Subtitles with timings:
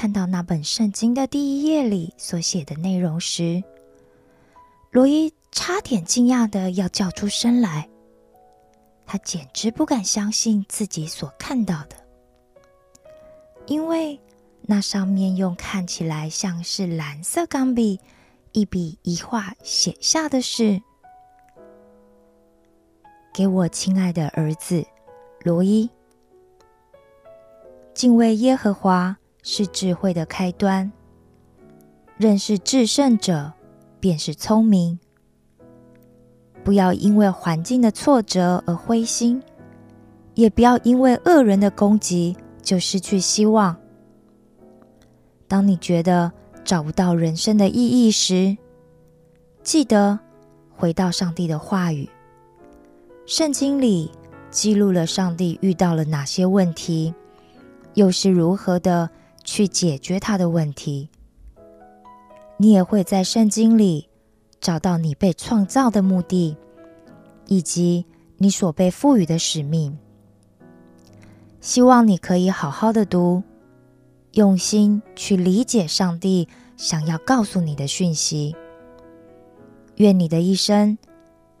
[0.00, 3.62] 看到那本圣经的第一页里所写的内容时，
[4.92, 7.86] 罗伊差点惊讶的要叫出声来。
[9.04, 11.96] 他简直不敢相信自己所看到的，
[13.66, 14.18] 因为
[14.62, 18.00] 那上面用看起来像是蓝色钢笔
[18.52, 20.80] 一笔一画写下的是
[23.34, 24.82] ：“给我亲爱的儿子
[25.42, 25.90] 罗伊，
[27.92, 30.90] 敬畏耶和华是智慧的开端，
[32.16, 33.52] 认识至圣者
[33.98, 34.98] 便是聪明。”
[36.62, 39.42] 不要因为环境的挫折而灰心，
[40.34, 43.74] 也不要因为恶人的攻击就失去希望。
[45.48, 46.30] 当你觉得
[46.62, 48.56] 找不到人生的意义时，
[49.62, 50.18] 记得
[50.68, 52.08] 回到上帝的话语。
[53.24, 54.12] 圣经里
[54.50, 57.14] 记录了上帝遇到了哪些问题，
[57.94, 59.08] 又是如何的
[59.44, 61.08] 去解决他的问题。
[62.58, 64.06] 你也会在圣经里。
[64.60, 66.54] 找到你被创造的目的，
[67.46, 68.04] 以及
[68.36, 69.98] 你所被赋予的使命。
[71.62, 73.42] 希望你可以好好的读，
[74.32, 76.46] 用心去理解上帝
[76.76, 78.54] 想要告诉你的讯息。
[79.96, 80.98] 愿你的一生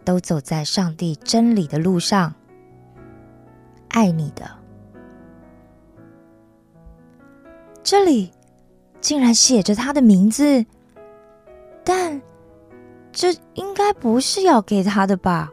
[0.04, 2.34] 都走在上帝真理的路上。
[3.88, 4.58] 爱你的。
[7.90, 8.30] 这里
[9.00, 10.64] 竟然写着他的名字，
[11.82, 12.22] 但。
[13.10, 15.50] 这应该不是要给他的吧？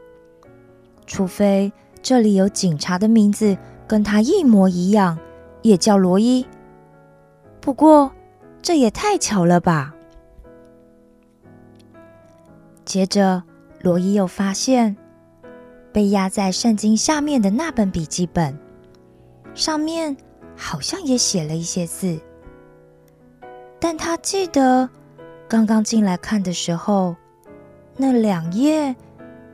[1.08, 5.18] 除非这里有警察的名字跟他一模一样，
[5.64, 6.46] 也叫罗伊。
[7.60, 8.12] 不过
[8.62, 9.96] 这也太巧了吧！
[12.86, 13.42] 接着，
[13.82, 14.96] 罗伊又发现
[15.92, 18.56] 被压在圣经下面的那本笔记本，
[19.56, 20.16] 上面
[20.56, 22.20] 好像也写了一些字，
[23.80, 24.90] 但他记得
[25.48, 27.16] 刚刚进来看的时候。
[28.00, 28.96] 那两页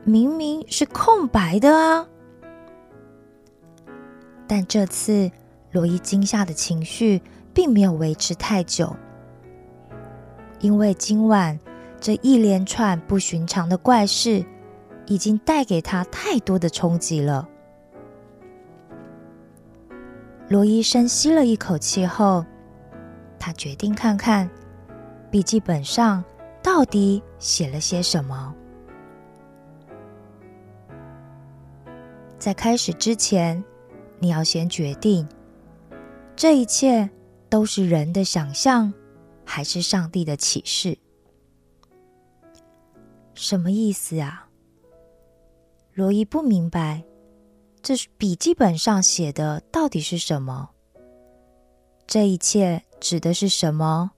[0.04, 2.06] 明明是空白的啊！
[4.46, 5.30] 但这次
[5.70, 7.22] 罗伊惊吓的情绪
[7.54, 8.94] 并没有维持太久，
[10.60, 11.58] 因为今晚
[11.98, 14.44] 这一连串不寻常的怪事
[15.06, 17.48] 已经带给他太多的冲击了。
[20.48, 22.44] 罗伊深吸了一口气后，
[23.44, 24.48] 他决定看看
[25.30, 26.24] 笔记本上。
[26.62, 28.54] 到底写了些什么？
[32.38, 33.62] 在开始之前，
[34.18, 35.28] 你要先决定，
[36.34, 37.10] 这一切
[37.50, 38.90] 都是人的想象，
[39.44, 40.96] 还是上帝的启示？
[43.34, 44.48] 什么意思啊？
[45.92, 47.04] 罗伊不明白，
[47.82, 50.70] 这笔记本上写的到底是什么？
[52.06, 54.12] 这一切指的是什么？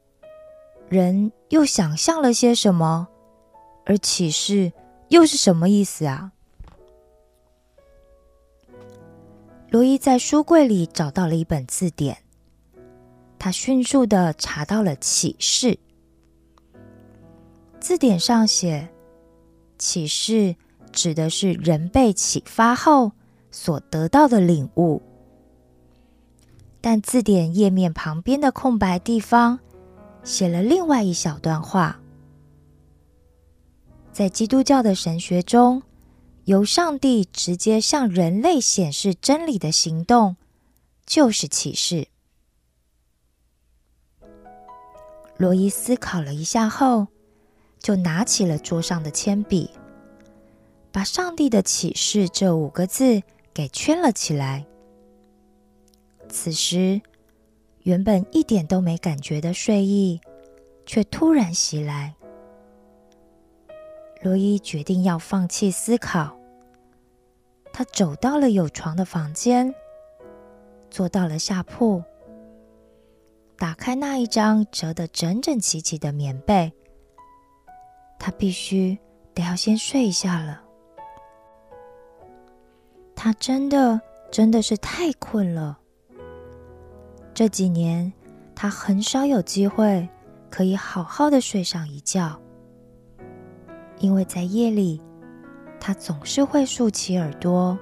[0.89, 3.09] 人又想象了些什么？
[3.85, 4.73] 而启示
[5.09, 6.33] 又是什么意思啊？
[9.71, 12.19] 罗伊在书柜里找到了一本字典，
[13.39, 15.79] 他迅速的查到了启示。
[17.81, 18.89] 字典上写，
[19.79, 20.57] 启示
[20.93, 23.13] 指的是人被启发后
[23.51, 25.03] 所得到的领悟。
[26.89, 29.59] 但字典页面旁边的空白地方。
[30.23, 32.01] 写了另外一小段话，
[34.13, 35.83] 在基督教的神学中，
[36.45, 40.37] 由上帝直接向人类显示真理的行动，
[41.05, 42.07] 就是启示。
[45.39, 47.09] 罗伊思考了一下后，
[47.81, 49.73] 就拿起了桌上的铅笔，
[50.93, 54.65] 把“上帝的启示”这五个字给圈了起来。
[56.29, 57.01] 此时。
[57.83, 60.21] 原本一点都没感觉的睡意，
[60.87, 62.17] 却突然袭来。
[64.23, 66.37] 罗伊决定要放弃思考。
[67.73, 69.73] 他走到了有床的房间，
[70.91, 72.03] 坐到了下铺，
[73.57, 76.73] 打开那一张折得整整齐齐的棉被。
[78.19, 78.99] 他必须
[79.33, 80.61] 得要先睡一下了。
[83.15, 84.01] 他真的
[84.33, 85.79] 真的是太困了。
[87.37, 88.11] 这几年，
[88.55, 90.09] 他很少有机会
[90.49, 92.41] 可以好好的睡上一觉，
[93.99, 95.03] 因为在夜里，
[95.79, 97.79] 他总是会竖起耳朵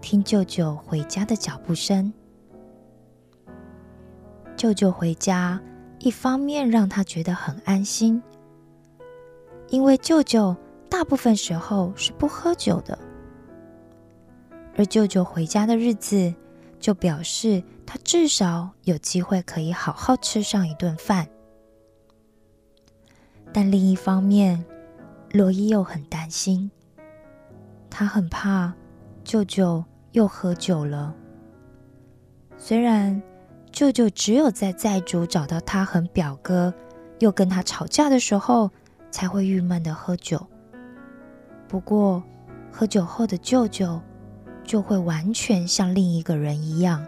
[0.00, 2.10] 听舅舅回家的脚步声。
[4.56, 5.60] 舅舅回家，
[5.98, 8.22] 一方面让他觉得很安心，
[9.68, 10.56] 因为舅舅
[10.88, 12.98] 大部分时候是不喝酒的，
[14.74, 16.34] 而舅舅回家的日子，
[16.80, 17.62] 就表示。
[17.86, 21.28] 他至少有机会可以好好吃上一顿饭。
[23.52, 24.64] 但另一方面，
[25.30, 26.70] 罗伊又很担心，
[27.88, 28.74] 他很怕
[29.22, 31.14] 舅舅又喝酒了。
[32.56, 33.22] 虽然
[33.70, 36.72] 舅舅只有在债主找到他和表哥
[37.18, 38.70] 又跟他吵架的时候
[39.10, 40.44] 才会郁闷的喝酒，
[41.68, 42.22] 不过
[42.72, 44.00] 喝酒后的舅舅
[44.64, 47.06] 就会完全像另一个人一样。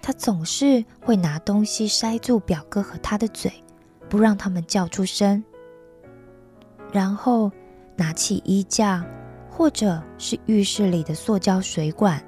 [0.00, 3.52] 他总是会拿东西塞住表哥和他的嘴，
[4.08, 5.44] 不让他们叫出声，
[6.90, 7.52] 然后
[7.94, 9.04] 拿起衣架
[9.50, 12.24] 或者是浴室里的塑胶水管，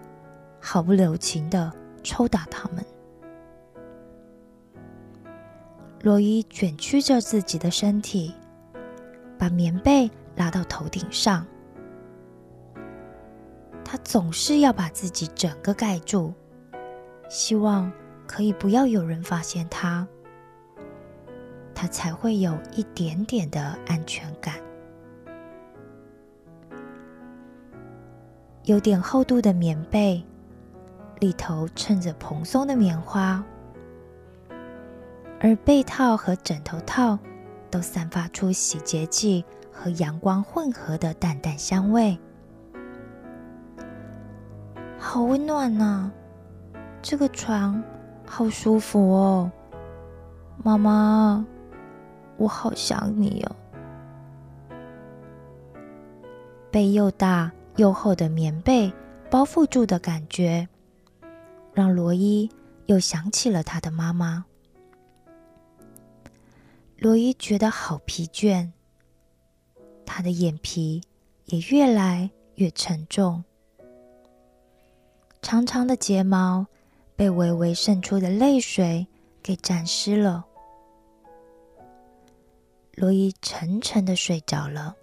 [0.61, 1.73] 毫不留情的
[2.03, 2.85] 抽打他们。
[6.03, 8.35] 罗伊卷曲着自己的身体，
[9.39, 11.47] 把棉被拉到头顶上，
[13.85, 16.35] 他总是要把自己整个盖住。
[17.31, 17.91] 希望
[18.27, 20.05] 可以不要有人发现他，
[21.73, 24.57] 他才会有一点点的安全感。
[28.65, 30.21] 有点厚度的棉被，
[31.21, 33.45] 里头衬着蓬松的棉花，
[35.41, 37.17] 而被套和枕头套
[37.71, 42.19] 都散发出洗洁剂和阳光混合的淡淡香味，
[44.99, 46.11] 好温暖呐！
[47.03, 47.83] 这个床
[48.27, 49.51] 好舒服哦，
[50.63, 51.45] 妈妈，
[52.37, 53.57] 我好想你哦。
[56.71, 58.93] 被又大又厚的棉被
[59.31, 60.69] 包覆住的感觉，
[61.73, 62.49] 让罗伊
[62.87, 64.45] 又想起了他的妈妈。
[66.99, 68.71] 罗伊觉得好疲倦，
[70.05, 71.03] 他的眼皮
[71.47, 73.43] 也越来越沉重，
[75.41, 76.67] 长长的睫毛。
[77.21, 79.07] 被微微渗出的泪水
[79.43, 80.43] 给沾湿了，
[82.95, 84.97] 罗伊沉沉的睡着了。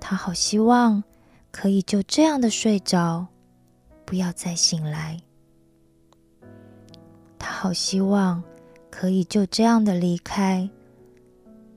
[0.00, 1.04] 他好希望
[1.52, 3.28] 可以就这样的睡着，
[4.04, 5.22] 不要再醒来。
[7.38, 8.42] 他好希望
[8.90, 10.68] 可以就这样的离开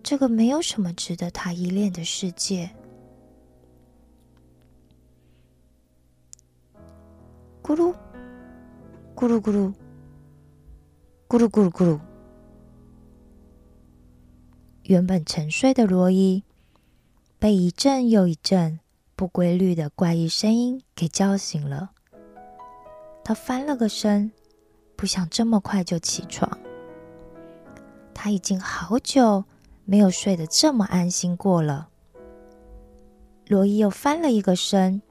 [0.02, 2.72] 这个没有什么值得他依恋的世界。
[7.70, 7.94] 咕噜，
[9.16, 9.72] 咕噜咕噜，
[11.28, 12.00] 咕噜咕噜咕噜。
[14.86, 16.44] 原本沉睡的罗伊，
[17.38, 18.80] 被一阵又一阵
[19.16, 21.92] 不规律的怪异声音给叫醒了。
[23.24, 24.32] 他翻了个身，
[24.96, 26.58] 不想这么快就起床。
[28.16, 29.44] 他已经好久
[29.86, 31.90] 没有睡得这么安心过了。
[33.46, 35.04] 罗伊又翻了一个身，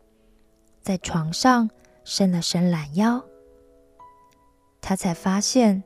[0.83, 1.71] 在床上。
[2.11, 3.23] 伸了伸懒腰，
[4.81, 5.85] 他才发现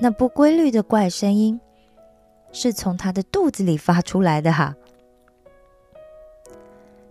[0.00, 1.60] 那不规律的怪声音
[2.50, 4.74] 是从他的肚子里发出来的哈。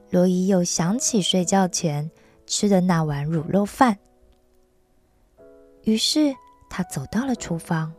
[0.09, 2.11] 罗伊又想起睡觉前
[2.45, 3.97] 吃的那碗卤肉饭，
[5.83, 6.35] 于是
[6.69, 7.93] 他走到了厨房，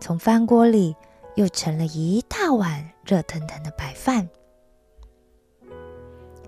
[0.00, 0.96] 从饭锅里
[1.34, 4.26] 又盛了一大碗热腾腾的白饭，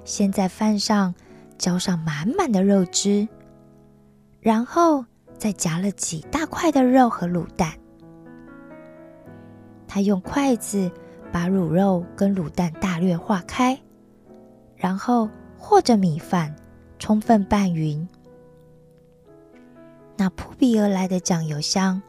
[0.03, 1.15] 先在饭上。
[1.63, 3.29] 浇上满满的肉汁，
[4.41, 5.05] 然后
[5.39, 7.73] 再夹了几大块的肉和卤蛋。
[9.87, 10.91] 他用筷子
[11.31, 13.81] 把卤肉跟卤蛋大略化开，
[14.75, 16.53] 然后和着米饭，
[16.99, 18.09] 充分拌匀。
[20.17, 22.03] 那扑鼻而来的酱油香，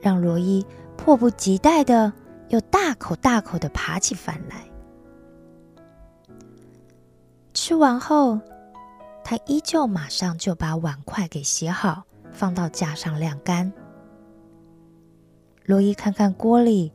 [0.00, 0.64] 让罗伊
[0.96, 2.10] 迫不及待的
[2.48, 4.64] 又大口大口的扒起饭来。
[7.52, 8.40] 吃完后。
[9.26, 13.72] 他依旧马上就把碗筷给洗好，放到架上晾干。
[15.64, 16.92] 罗伊看看锅里，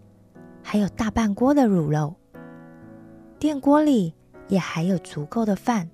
[0.62, 2.14] 还有大半锅的卤肉，
[3.40, 4.14] 电锅里
[4.48, 5.90] 也还有足够的饭。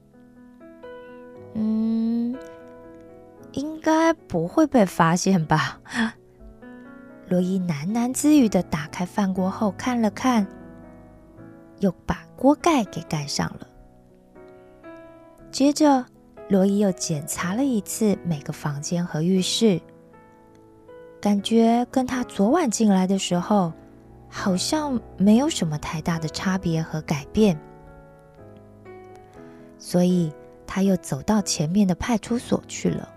[1.54, 2.38] 嗯，
[3.54, 5.80] 应该不会被发现吧？
[7.30, 10.46] 罗伊喃喃自语的打开饭锅后看了看，
[11.80, 13.68] 又把锅盖给盖上了，
[15.50, 16.06] 接着。
[16.48, 19.82] 罗伊又检查了一次每个房间和浴室，
[21.20, 23.74] 感觉跟他昨晚进来的时候
[24.30, 27.60] 好像没有什么太大的差别和改变，
[29.80, 30.32] 所以
[30.68, 33.10] 他又走到前面的派出所去了。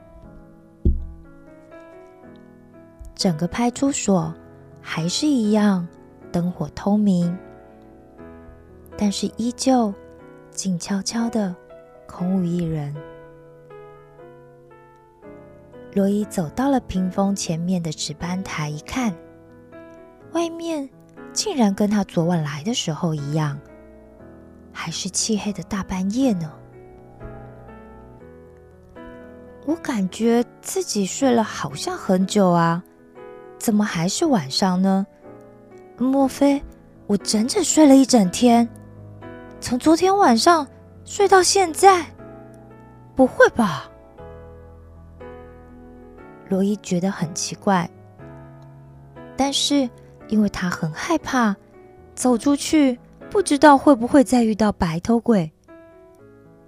[3.15, 4.35] 整个派出所
[4.81, 5.87] 还是一样
[6.33, 7.37] 灯火通明，
[8.97, 9.93] 但是依旧
[10.51, 11.55] 静悄悄的。
[12.07, 12.95] 空无一人。
[15.99, 19.13] 罗伊走到了屏风前面的值班台，一看，
[20.31, 20.89] 外面
[21.33, 23.59] 竟然跟他昨晚来的时候一样，
[24.73, 26.53] 还是漆黑的大半夜呢。
[29.67, 32.81] 我感觉自己睡了好像很久啊，
[33.59, 35.05] 怎么还是晚上呢？
[35.97, 36.63] 莫非
[37.09, 38.69] 我整整睡了一整天，
[39.61, 40.65] 从昨天晚上
[41.05, 42.07] 睡到现在？
[43.17, 43.88] 不会吧？
[46.49, 47.91] 罗伊觉得很奇怪，
[49.37, 49.89] 但是
[50.29, 51.57] 因为他很害怕
[52.15, 52.99] 走出去，
[53.31, 55.53] 不知道会不会再遇到白头鬼，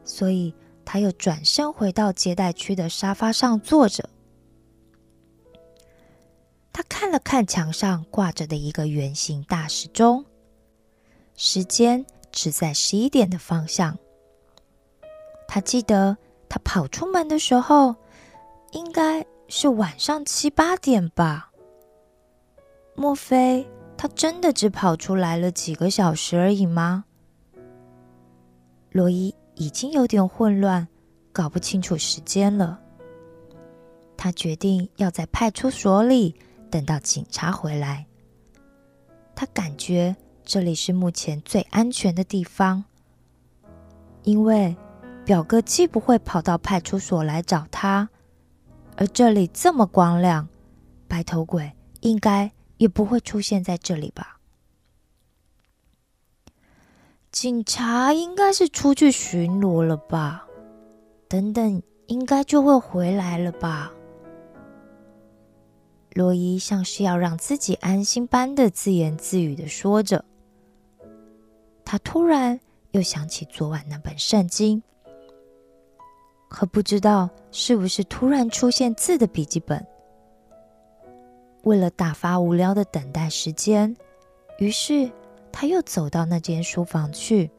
[0.04, 0.54] 所以。
[0.82, 4.08] 他又转身回到接待区的沙发上坐着。
[6.72, 10.24] 他看了看墙上挂着的一个圆形大时钟，
[11.36, 13.96] 时间指在十一点的方向。
[15.46, 16.16] 他记得
[16.48, 17.94] 他跑出门的时候，
[18.72, 21.50] 应该是晚上七八点吧？
[22.94, 27.04] 莫非他真的只跑出来了几个小时而已吗？
[28.92, 29.34] 罗伊。
[29.56, 30.88] 已经有点混乱，
[31.34, 32.80] 搞不清楚时间了。
[34.16, 36.34] 他决定要在派出所里
[36.70, 38.06] 等到警察回来。
[39.34, 40.16] 他感觉
[40.46, 42.84] 这里是目前最安全的地方，
[44.22, 44.74] 因为
[45.26, 48.08] 表哥既不会跑到派出所来找他，
[48.96, 50.48] 而这里这么光亮，
[51.08, 54.38] 白头鬼应该也不会出现在这里吧。
[57.32, 60.46] 警察应该是出去巡逻了吧？
[61.28, 63.92] 等等，应该就会回来了吧？
[66.12, 70.24] 罗伊像是要让自己安心般的自言自语的说着。
[71.84, 72.58] 他突然
[72.90, 74.82] 又想起昨晚那本圣经，
[76.50, 79.86] 可不知道是不是突然出现字的笔记本。
[81.62, 83.96] 为了打发无聊的等待时间，
[84.58, 85.10] 于是。
[85.52, 87.50] 他又走到那间书房去，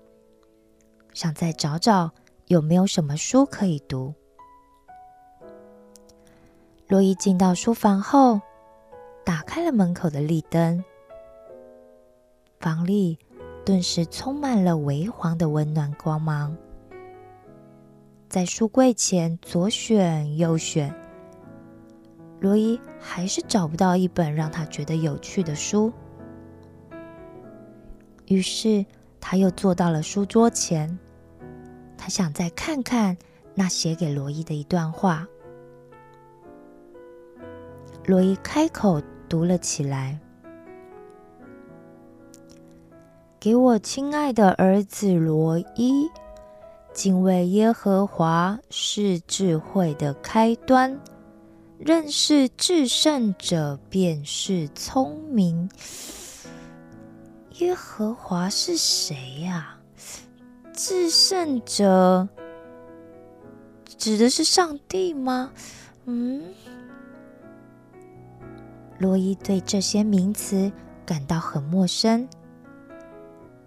[1.14, 2.10] 想再找找
[2.48, 4.14] 有没有什么书可以读。
[6.88, 8.40] 洛伊进到书房后，
[9.26, 10.82] 打开了门口的立灯，
[12.62, 13.20] 房里
[13.66, 16.56] 顿时充满了微黄的温暖光芒。
[18.32, 20.96] 在书柜前左选右选，
[22.40, 25.92] 罗伊还是找不到一本让他觉得有趣的书。
[28.28, 28.86] 于是，
[29.20, 30.98] 他又坐到了书桌前。
[31.98, 33.18] 他想再看看
[33.54, 35.28] 那写给罗伊的一段话。
[38.06, 40.18] 罗伊开口读了起来
[43.42, 46.10] ：“给我亲爱的儿子罗伊，
[46.94, 51.00] 敬畏耶和华是智慧的开端，
[51.78, 55.70] 认识至圣者便是聪明。”
[57.60, 59.78] 耶和华是谁呀？
[60.74, 62.28] 至圣者
[63.98, 65.52] 指的是上帝吗？
[66.06, 66.42] 嗯，
[68.98, 70.72] 罗伊对这些名词
[71.06, 72.28] 感到很陌生，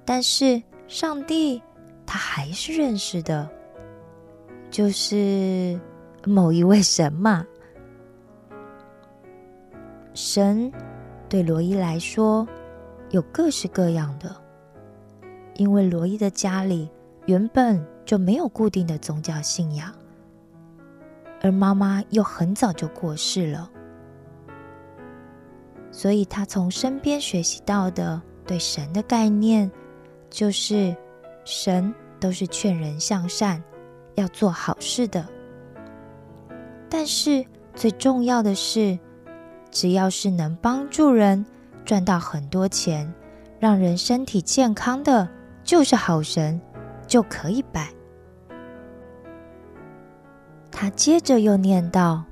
[0.04, 1.62] 但是上帝
[2.06, 3.48] 他还是认识的，
[4.70, 5.78] 就是
[6.24, 7.46] 某一位神嘛。
[10.14, 10.72] 神
[11.28, 12.46] 对罗伊来说。
[13.10, 14.34] 有各式各样的，
[15.54, 16.90] 因为罗伊的家里
[17.26, 19.94] 原本就没有固定的宗教信仰，
[21.40, 23.70] 而妈妈又很早就过世了，
[25.92, 29.70] 所以他从身边学习到的对神的概念，
[30.28, 30.96] 就是
[31.44, 33.62] 神都是劝人向善，
[34.14, 35.26] 要做好事的。
[36.88, 38.98] 但是最重要的是，
[39.70, 41.44] 只要是能帮助人。
[41.84, 43.12] 赚到很多钱，
[43.58, 45.28] 让人身体健康的，
[45.62, 46.58] 就是好神，
[47.06, 47.90] 就可以拜。
[50.70, 52.24] 他接着又念道：“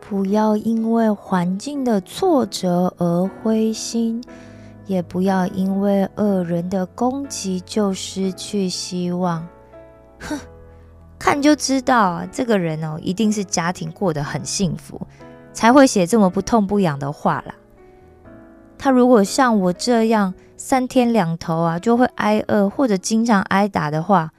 [0.00, 4.20] 不要因为环境的挫折而灰心，
[4.86, 9.46] 也不要因为恶人的攻击就失去希望。”
[10.20, 10.38] 哼，
[11.18, 15.00] 看就知道啊，这个人哦，一定是家庭过得很幸福，
[15.52, 17.54] 才会写这么不痛不痒的话啦。
[18.78, 24.32] 他如果像我这样三天两头啊就会挨饿或者经常挨打的话，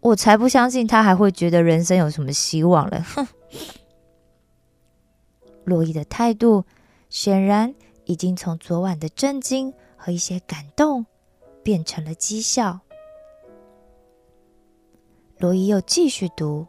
[0.00, 3.04] 我才不相信他还会觉得人生有什么希望了。
[3.14, 3.26] 哼！
[5.64, 6.64] 洛伊的态度
[7.10, 7.74] 显然
[8.06, 11.04] 已经从昨晚的震惊和一些感动
[11.62, 12.80] 变成了讥笑。
[15.36, 16.66] 罗伊又继续读：“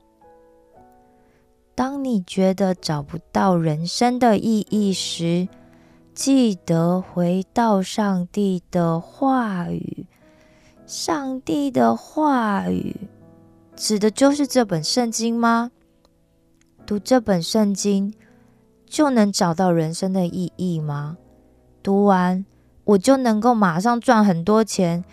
[1.73, 5.47] 当你觉得找不到人生的意义时，
[6.13, 10.05] 记得回到上帝的话语。
[10.85, 13.07] 上帝的话语
[13.77, 15.71] 指的就是这本圣经吗？
[16.85, 18.13] 读这本圣经
[18.85, 21.17] 就能找到人生的意义吗？
[21.81, 22.45] 读完
[22.91, 25.03] 我就能够马上赚很多钱，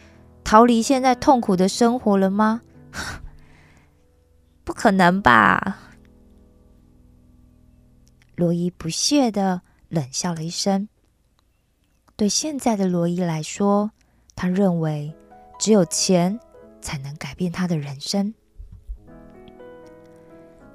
[0.42, 2.62] 逃离现在痛苦的生活了吗？”
[4.64, 5.78] 不可能吧！
[8.34, 10.88] 罗伊不屑的冷笑了一声。
[12.16, 13.92] 对现在的罗伊来说，
[14.34, 15.14] 他认为
[15.58, 16.38] 只有钱
[16.80, 18.34] 才能改变他的人生。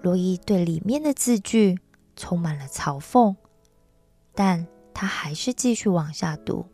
[0.02, 1.80] 罗伊对里面的字句
[2.16, 3.36] 充满了嘲讽，
[4.34, 6.66] 但他还是继续往下读。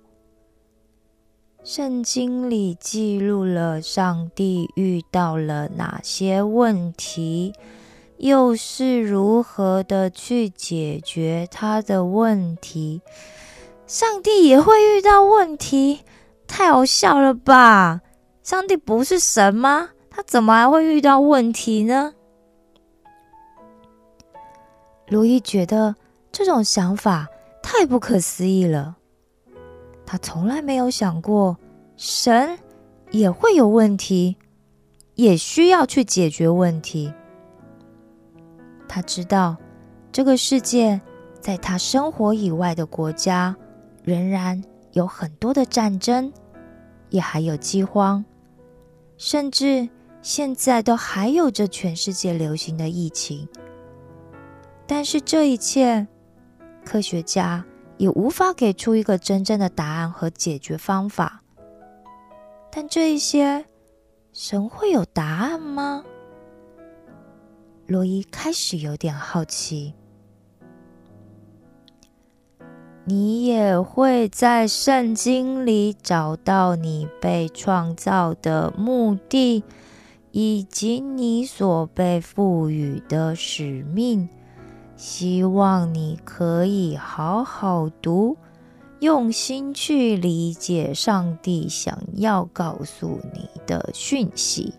[1.63, 7.53] 圣经里记录了上帝遇到了哪些问题，
[8.17, 13.01] 又是如何的去解决他的问题？
[13.85, 15.99] 上帝也会遇到问题？
[16.47, 18.01] 太好笑了吧！
[18.41, 19.89] 上帝不是神吗？
[20.09, 22.13] 他怎么还会遇到问题呢？
[25.07, 25.95] 卢伊觉得
[26.31, 27.27] 这种想法
[27.61, 28.95] 太不可思议了。
[30.11, 31.55] 他从来没有想过，
[31.95, 32.57] 神
[33.11, 34.35] 也会有问题，
[35.13, 37.13] 也需要去解决问题。
[38.87, 39.55] 他知道，
[40.11, 40.99] 这个世界
[41.39, 43.55] 在他生活以外的国家，
[44.03, 44.59] 仍然
[44.93, 46.33] 有很多的战争，
[47.11, 48.25] 也还有饥荒，
[49.15, 49.87] 甚至
[50.23, 53.47] 现在都还有着全世界流行的疫情。
[54.87, 56.07] 但是这一切，
[56.83, 57.63] 科学家。
[57.99, 61.43] 也无法给出一个真正的答案和解决方法，
[62.71, 63.65] 但这一些，
[64.31, 66.05] 神会有答案吗？
[67.85, 69.93] 罗伊开始有点好奇。
[73.03, 79.65] 你也会在圣经里找到你被创造的目的，
[80.31, 84.29] 以及你所被赋予的使命。
[84.99, 88.35] 希望你可以好好读，
[88.99, 94.73] 用心去理解上帝想要告诉你的讯息。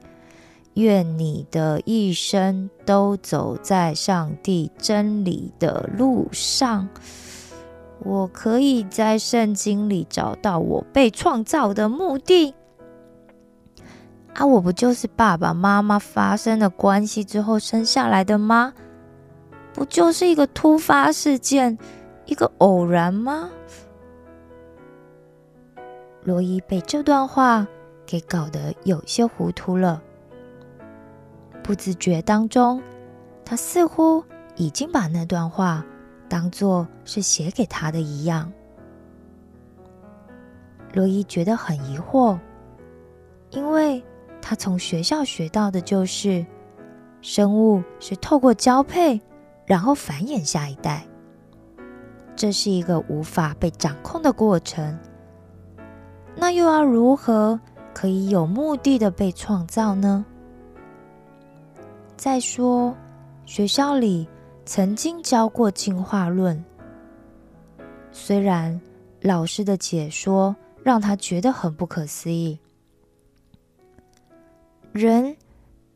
[0.74, 6.86] 愿你的一生都走在上帝真理的路上。
[8.00, 12.54] 我可以在圣经里找到我被创造的目的。
[14.34, 18.74] 啊，我不就是爸爸妈妈发生了关系之后生下来的吗？
[19.72, 21.78] 不就是一个突发事件，
[22.26, 23.50] 一个偶然吗？
[26.24, 27.66] 罗伊被这段话
[28.04, 30.02] 给搞得有些糊涂了。
[31.62, 32.82] 不自觉当中，
[33.44, 34.22] 他似乎
[34.56, 35.84] 已经把那段话
[36.28, 38.52] 当作是写给他的一样。
[40.92, 42.38] 罗伊觉得很疑惑，
[43.50, 44.02] 因为
[44.42, 46.44] 他从学校学到的就是，
[47.22, 49.20] 生物是透过交配。
[49.70, 51.06] 然后繁衍下一代，
[52.34, 54.98] 这是一个无法被掌控的过程。
[56.34, 57.60] 那又要如何
[57.94, 60.24] 可以有目的的被创造呢？
[62.16, 62.96] 再说，
[63.46, 64.26] 学校里
[64.66, 66.64] 曾经教过进化论，
[68.10, 68.80] 虽然
[69.20, 72.58] 老师的解说让他觉得很不可思议，
[74.90, 75.36] 人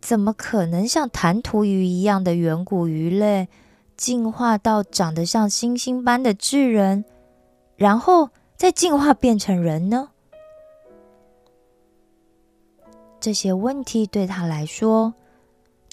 [0.00, 3.48] 怎么可能像弹涂鱼一样的远古鱼类？
[3.96, 7.04] 进化到长得像猩猩般的智人，
[7.76, 10.10] 然后再进化变成人呢？
[13.20, 15.14] 这些问题对他来说，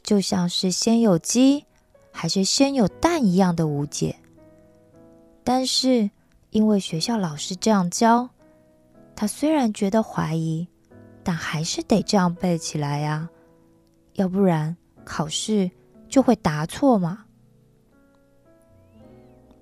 [0.01, 1.65] 就像是先有鸡
[2.11, 4.17] 还是先有蛋一样的无解。
[5.43, 6.11] 但是
[6.49, 8.29] 因为学校老师这样教，
[9.15, 10.67] 他虽然觉得怀疑，
[11.23, 13.29] 但还是得这样背起来呀，
[14.13, 15.71] 要不然考试
[16.09, 17.25] 就会答错嘛。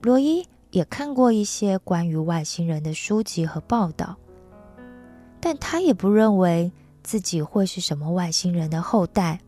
[0.02, 4.18] 罗伊也看过一些关于外星人的书籍和报道，
[5.42, 6.72] 但他也不认为
[7.04, 9.42] 自己会是什么外星人的后代。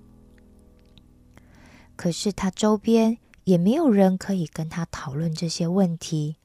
[1.95, 6.35] 可是他周边也没有人可以跟他讨论这些问题，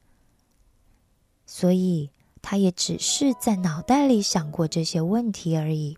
[1.45, 2.09] 所以
[2.41, 5.97] 他也只是在脑袋里想过这些问题而已。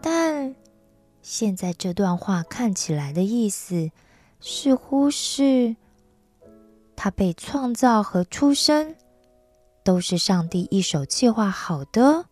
[0.00, 0.54] 但
[1.22, 3.90] 现在这段话看起来的意思。
[4.48, 5.74] 似乎是
[6.94, 8.94] 他被创造和出生
[9.82, 12.24] 都是上帝一手计划好的。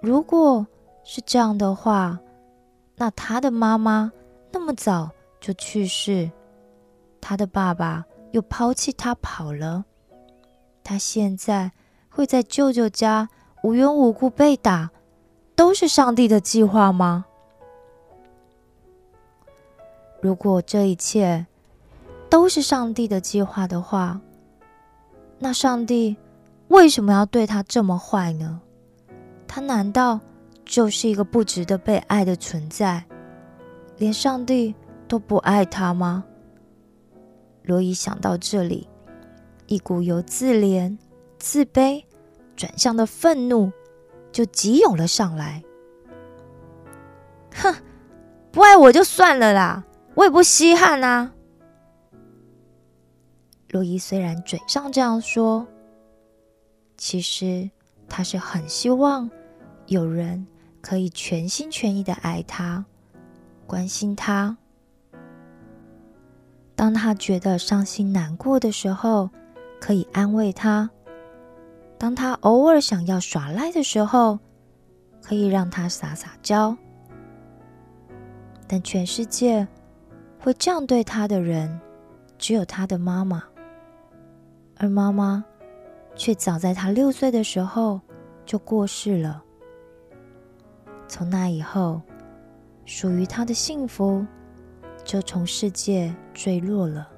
[0.00, 0.64] 如果
[1.02, 2.20] 是这样的话，
[2.94, 4.12] 那他的妈妈
[4.52, 6.30] 那么早就去世，
[7.20, 9.84] 他的爸爸又抛弃他跑了，
[10.84, 11.72] 他现在
[12.08, 13.28] 会在舅舅家
[13.64, 14.92] 无缘无故被打，
[15.56, 17.26] 都是上帝的计划吗？
[20.24, 21.44] 如果这一切
[22.30, 24.18] 都是上帝的计划的话，
[25.38, 26.16] 那上帝
[26.68, 28.58] 为什么要对他这么坏呢？
[29.46, 30.18] 他难道
[30.64, 33.04] 就是一个不值得被爱的存在，
[33.98, 34.74] 连上帝
[35.06, 36.24] 都不爱他吗？
[37.64, 38.88] 罗伊想到这里，
[39.66, 40.96] 一股由自怜、
[41.38, 42.02] 自卑
[42.56, 43.70] 转向的愤怒
[44.32, 45.62] 就急涌了上来。
[47.56, 47.74] 哼，
[48.50, 51.32] 不爱我就算了啦，我也不稀罕啊。
[53.70, 55.66] 洛伊虽然嘴上这样说，
[56.96, 57.68] 其实
[58.08, 59.28] 他是很希望
[59.86, 60.46] 有人
[60.80, 62.84] 可以全心全意的爱他、
[63.66, 64.56] 关心他。
[66.76, 69.28] 当他觉得伤心难过的时候，
[69.80, 70.88] 可以安慰他；
[71.98, 74.38] 当他偶尔想要耍赖的时候，
[75.20, 76.76] 可以让他撒撒娇。
[78.68, 79.66] 但全世界
[80.44, 81.80] 会这样对他的人，
[82.36, 83.42] 只有他的妈妈。
[84.76, 85.42] 而妈妈
[86.14, 87.98] 却早在他六岁的时候
[88.44, 89.42] 就过世了。
[91.08, 92.02] 从那以后，
[92.84, 94.26] 属于他的幸福
[95.02, 97.08] 就从世界坠落了。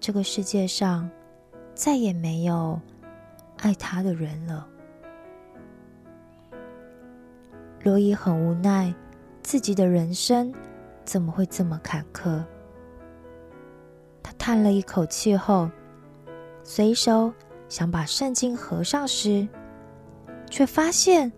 [0.00, 1.08] 这个世界上
[1.72, 2.80] 再也没有
[3.58, 4.66] 爱他的人了。
[7.84, 8.92] 罗伊很无奈，
[9.44, 10.52] 自己的人生
[11.06, 12.44] 怎么会这么坎坷？
[14.22, 15.70] 他叹了一口气后。
[16.68, 17.32] 随手
[17.68, 19.46] 想把圣经合上时，
[20.50, 21.32] 却发现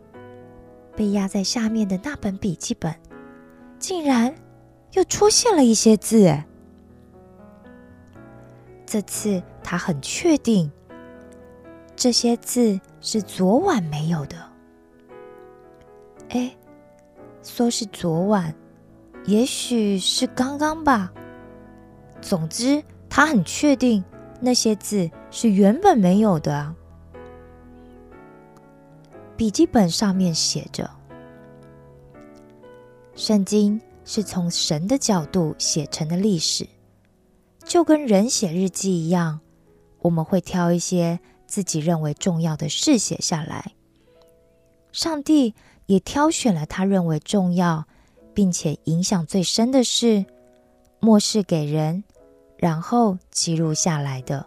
[0.97, 2.95] 被压在下面的那本笔记本，
[3.79, 4.35] 竟然
[4.93, 6.35] 又出现了一些字。
[8.87, 10.73] 这次他很确定，
[11.95, 14.37] 这些字是昨晚没有的。
[16.31, 16.57] 哎，
[17.43, 18.55] 说是昨晚，
[19.29, 21.13] 也许是刚刚吧。
[22.23, 24.03] 总之，他很确定。
[24.41, 26.75] 那些字是原本没有的。
[29.37, 30.89] 笔记本上面写着
[33.15, 36.67] ：“圣经是从神的角度写成的历史，
[37.65, 39.41] 就跟人写日记一样，
[39.99, 43.73] 我们会挑一些自己认为重要的事写下来。
[44.93, 45.55] 上帝
[45.87, 47.87] 也挑选了他认为重要
[48.39, 50.25] 并且影响最深的事，
[51.01, 52.05] 漠视给人。”
[52.57, 54.47] 然后记录下来的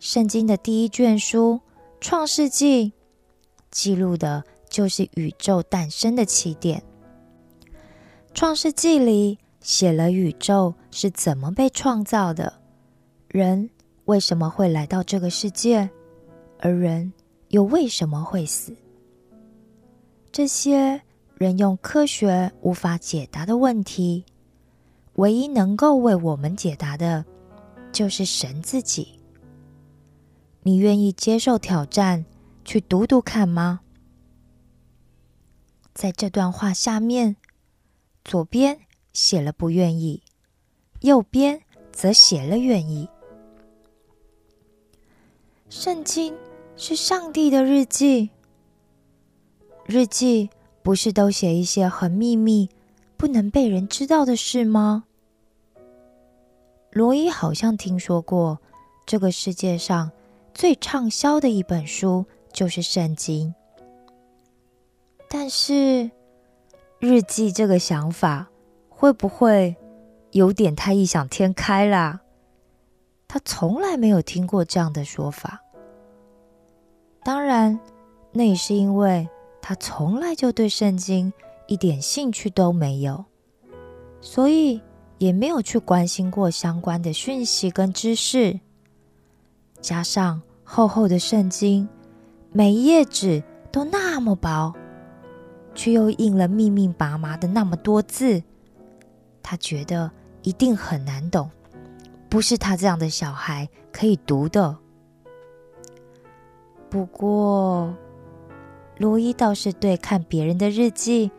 [0.00, 1.60] 圣经的第一卷书
[2.00, 2.86] 《创世纪》，
[3.70, 6.82] 记录的就是宇宙诞生的起点。
[8.34, 12.52] 《创世纪》里写了宇宙是怎么被创造的，
[13.28, 13.70] 人
[14.06, 15.88] 为什么会来到这个世界，
[16.58, 17.12] 而人
[17.50, 18.74] 又为什么会死？
[20.32, 21.00] 这些
[21.40, 24.26] 人用科学无法解答的问题。
[25.14, 27.24] 唯一能够为我们解答的，
[27.90, 29.18] 就是神自己。
[30.64, 32.26] 你愿意接受挑战，
[32.62, 33.80] 去读读看吗？
[35.94, 37.36] 在这段话下面，
[38.22, 38.78] 左边
[39.14, 40.22] 写了不愿意，
[41.00, 43.08] 右边则写了愿意。
[45.70, 46.36] 圣经
[46.76, 48.28] 是上帝的日记，
[49.86, 50.50] 日记
[50.82, 52.68] 不是都写一些很秘密、
[53.16, 55.04] 不能被人知道的事吗？
[56.90, 58.58] 罗伊好像听说过，
[59.06, 60.10] 这个世界上
[60.54, 63.54] 最畅销的一本书就是《圣经》。
[65.28, 66.10] 但是，
[66.98, 68.48] 日记这个想法
[68.88, 69.76] 会不会
[70.32, 72.20] 有点太异想天开啦？
[73.28, 75.60] 他从来没有听过这样的说法。
[77.22, 77.78] 当然，
[78.32, 79.28] 那也是因为
[79.70, 81.32] 他从来就对圣经
[81.68, 83.24] 一点兴趣都没有，
[84.20, 84.80] 所以。
[85.18, 88.58] 也没有去关心过相关的讯息跟知识，
[89.78, 91.86] 加上厚厚的圣经，
[92.52, 94.74] 每一页纸都那么薄，
[95.74, 98.42] 却又印了密密麻麻的那么多字，
[99.42, 101.50] 他觉得一定很难懂，
[102.30, 104.74] 不是他这样的小孩可以读的。
[106.88, 107.94] 不过，
[109.00, 111.30] 罗伊倒是对看别人的日记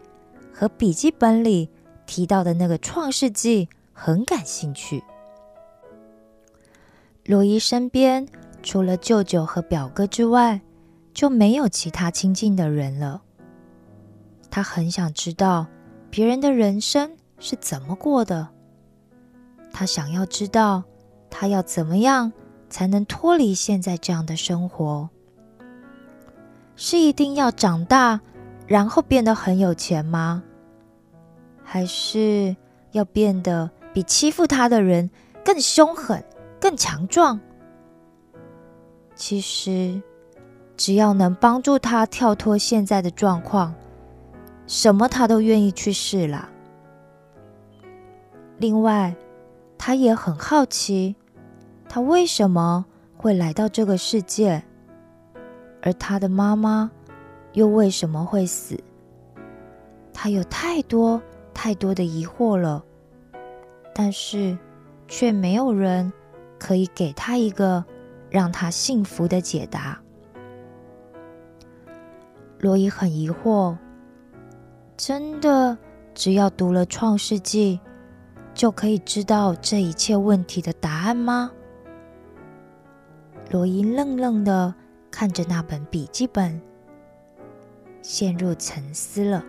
[0.52, 1.70] 和笔记本里。
[2.08, 5.02] 提到的那个创世纪很感兴趣。
[7.24, 8.28] 罗伊身边
[8.62, 10.60] 除了舅舅和表哥之外，
[11.14, 13.22] 就没有其他亲近的人了。
[14.50, 15.68] 他很想知道
[16.10, 18.50] 别人的人生是怎么过的。
[19.72, 20.84] 他想要知道，
[21.30, 22.34] 他要怎么样
[22.70, 25.10] 才能脱离现在这样的生活？
[26.84, 28.20] 是一定要长大，
[28.66, 30.42] 然后变得很有钱吗？
[31.64, 32.56] 还是
[32.92, 35.12] 要变得比欺负他的人
[35.46, 36.26] 更凶狠、
[36.60, 37.40] 更强壮？
[39.14, 40.02] 其实，
[40.76, 43.76] 只要能帮助他跳脱现在的状况，
[44.66, 46.50] 什么他都愿意去试啦。
[48.58, 49.16] 另外，
[49.78, 51.16] 他也很好奇，
[51.88, 52.84] 他为什么
[53.16, 54.64] 会来到这个世界，
[55.82, 56.92] 而他的妈妈
[57.54, 58.80] 又为什么会死？
[60.14, 61.22] 他有太多
[61.54, 62.84] 太多的疑惑了，
[63.94, 64.58] 但是
[65.08, 66.12] 却没有人
[66.60, 67.84] 可以给他一个
[68.30, 70.00] 让他幸福的解答。
[72.60, 73.76] 罗伊很疑惑，
[74.96, 75.76] 真的
[76.14, 77.80] 只要读了《创世纪》？
[78.54, 81.50] 就可以知道这一切问题的答案吗？
[83.50, 84.76] 罗伊愣愣的
[85.12, 86.60] 看着那本笔记本，
[88.02, 89.44] 陷入沉思了。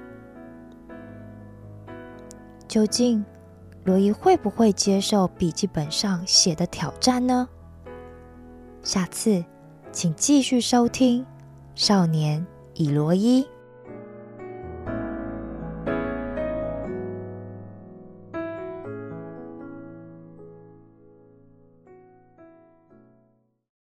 [2.68, 3.24] 究竟
[3.84, 7.48] 罗伊会不会接受笔记本上写的挑战呢？
[8.82, 9.44] 下次
[9.92, 11.22] 请继续收听
[11.74, 12.44] 《少年
[12.74, 13.42] 以罗伊》。